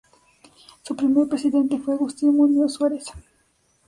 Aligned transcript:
Su 0.81 0.95
primer 0.95 1.27
presidente 1.29 1.77
fue 1.77 1.93
Agustín 1.93 2.35
Muñoz 2.35 2.73
Suárez. 2.73 3.05